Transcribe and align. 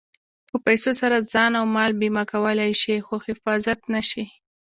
په 0.49 0.57
پیسو 0.65 0.91
سره 1.01 1.17
ځان 1.33 1.51
او 1.59 1.65
مال 1.75 1.91
بیمه 2.01 2.23
کولی 2.31 2.71
شې 2.81 2.95
خو 3.05 3.15
حفاظت 3.27 3.79
نه 3.93 4.01
شې. 4.09 4.23